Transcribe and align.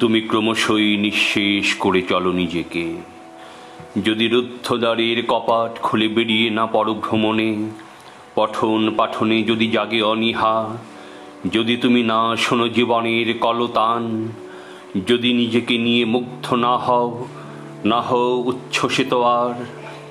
তুমি 0.00 0.20
ক্রমশই 0.20 0.96
নিঃশেষ 0.96 1.74
করে 1.74 2.02
চলো 2.02 2.32
নিজেকে। 2.32 2.94
যদি 4.04 4.28
রুদ্ধদ্বারের 4.28 5.22
কপাট 5.28 5.80
খুলে 5.82 6.08
বেরিয়ে 6.08 6.50
না 6.50 6.66
পড়ো 6.66 6.94
ভ্রমণে, 6.94 7.56
পঠন 8.34 8.94
পাঠনে 8.96 9.42
যদি 9.42 9.66
জাগে 9.70 10.02
অনীহা, 10.02 10.78
যদি 11.52 11.76
তুমি 11.76 12.02
না 12.02 12.36
শোনো 12.36 12.68
জীবনের 12.68 13.38
কলতান, 13.38 14.28
যদি 15.06 15.32
নিজেকে 15.32 15.78
নিয়ে 15.78 16.04
মুগ্ধ 16.04 16.54
না 16.54 16.76
হও 16.76 17.26
না 17.84 18.00
হও 18.00 18.42
উচ্ছ্বসিত 18.46 19.14
আর, 19.14 19.64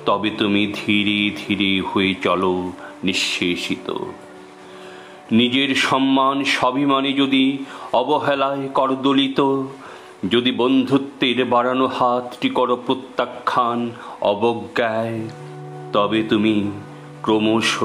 তবে 0.06 0.30
তুমি 0.30 0.74
ধীরে 0.76 1.36
ধীরে 1.38 1.82
হয়ে 1.82 2.16
চলো 2.24 2.72
নিঃশেষিত। 3.04 3.94
নিজের 5.32 5.76
সম্মান 5.76 6.44
স্বাভিমানে 6.44 7.14
যদি 7.14 7.58
অবহেলায় 7.94 8.68
করদলিত, 8.68 9.64
যদি 10.32 10.52
বন্ধুত্বের 10.52 11.46
বাড়ানো 11.46 11.88
হাতটি 11.88 12.50
করো 12.50 12.76
প্রত্যাখ্যান 12.86 13.92
অবজ্ঞায়, 14.22 15.22
তবে 15.94 16.24
তুমি 16.24 16.72
ক্রমশ 17.24 17.84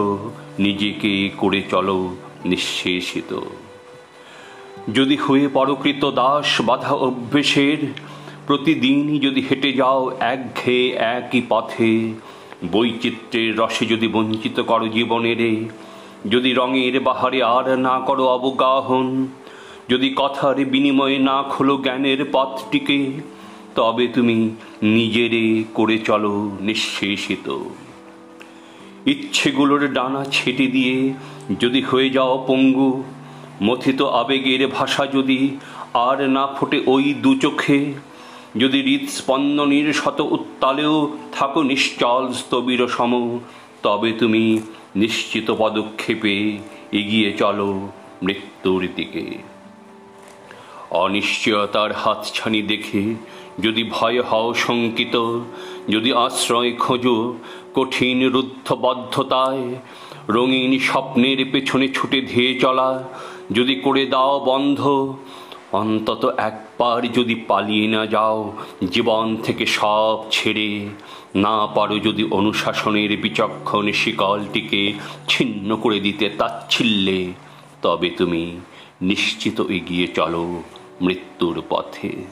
নিজেকে 0.58 1.30
করে 1.36 1.62
চলো 1.70 2.16
নিঃশেষিত। 2.44 3.40
যদি 4.94 5.16
হয়ে 5.16 5.48
পরকৃত 5.48 6.10
দাস 6.10 6.60
বাধা 6.60 6.92
অভ্যেসের, 6.92 7.78
প্রতিদিনই 8.46 9.18
যদি 9.18 9.40
হেঁটে 9.40 9.72
যাও 9.72 10.10
এক 10.10 10.20
একঘেয়ে 10.20 10.90
একই 10.90 11.42
পথে, 11.48 12.12
বৈচিত্র্যের 12.72 13.58
রসে 13.58 13.86
যদি 13.86 14.08
বঞ্চিত 14.08 14.60
করো 14.60 14.88
জীবনেরে 14.88 15.68
যদি 16.26 16.52
রঙের 16.52 17.00
বাহারে 17.00 17.42
আর 17.42 17.78
না 17.78 18.00
করো 18.00 18.24
অবগাহন, 18.26 19.26
যদি 19.88 20.14
কথার 20.16 20.64
বিনিময়ে 20.64 21.18
না 21.18 21.42
খোলো 21.42 21.76
জ্ঞানের 21.76 22.24
পথটিকে, 22.32 23.12
তবে 23.74 24.06
তুমি 24.06 24.50
নিজেরে 24.82 25.64
করে 25.74 25.98
চলো 25.98 26.50
নিঃশেষিত। 26.60 27.58
ইচ্ছেগুলোর 29.06 29.92
ডানা 29.92 30.24
ছেটে 30.24 30.66
দিয়ে 30.66 31.12
যদি 31.60 31.82
হয়ে 31.82 32.10
যাও 32.10 32.44
পঙ্গু, 32.46 33.02
মথিত 33.62 34.02
আবেগের 34.02 34.68
ভাষা 34.68 35.06
যদি 35.06 35.56
আর 35.94 36.28
না 36.28 36.46
ফোটে 36.46 36.82
ওই 36.86 37.14
দু 37.14 37.34
চোখে, 37.34 37.92
যদি 38.56 38.82
হৃৎস্পন্দনের 38.82 39.92
শত 39.92 40.20
উত্তালেও 40.20 41.16
থাকো 41.32 41.62
নিশ্চল 41.62 42.32
স্থবির 42.32 42.88
সম 42.88 43.38
তবে 43.82 44.12
তুমি 44.12 44.60
নিশ্চিত 45.02 45.48
পদক্ষেপে 45.58 46.34
এগিয়ে 46.92 47.30
চলো 47.32 47.70
মৃত্যুর 48.22 48.82
দিকে। 48.96 49.24
অনিশ্চয়তার 51.04 51.90
হাতছানি 51.92 52.60
দেখে 52.62 53.02
যদি 53.60 53.82
ভয় 53.90 54.18
হও 54.22 54.48
শঙ্কিত, 54.54 55.14
যদি 55.88 56.10
আশ্রয় 56.26 56.72
খোঁজো 56.76 57.16
কঠিন 57.74 58.18
রুদ্ধবদ্ধতায়, 58.34 59.64
রঙিন 60.28 60.72
স্বপ্নের 60.78 61.40
পেছনে 61.52 61.86
ছুটে 61.88 62.18
ধেয়ে 62.30 62.52
চলা 62.60 62.88
যদি 63.52 63.74
করে 63.84 64.02
দাও 64.06 64.34
বন্ধ 64.44 64.80
অন্তত 65.72 66.34
একবার 66.36 67.12
যদি 67.12 67.34
পালিয়ে 67.34 67.88
না 67.88 68.06
যাও, 68.06 68.52
জীবন 68.90 69.36
থেকে 69.36 69.66
সব 69.66 70.24
ছেড়ে। 70.30 70.88
না 71.36 71.66
পারো 71.66 71.98
যদি 71.98 72.24
অনুশাসনের 72.24 73.16
বিচক্ষণ 73.16 73.92
শিকলটিকে 73.92 74.92
ছিন্ন 75.28 75.76
করে 75.76 76.00
দিতে 76.00 76.28
তাচ্ছিল্যে, 76.28 77.32
তবে 77.82 78.10
তুমি 78.10 78.60
নিশ্চিত 79.02 79.60
এগিয়ে 79.60 80.06
চলো 80.06 80.62
মৃত্যুর 81.02 81.62
পথে। 81.68 82.24